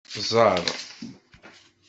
Ẓer. 0.29 0.63